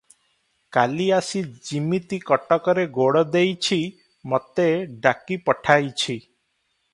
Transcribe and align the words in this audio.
କାଲି 0.75 1.03
ଆସି 1.17 1.41
ଯିମିତି 1.67 2.19
କଟକରେ 2.29 2.85
ଗୋଡ଼ 2.95 3.23
ଦେଇଛି, 3.37 3.79
ମୋତେ 4.33 4.67
ଡାକି 5.05 5.39
ପଠାଇଛି। 5.51 6.19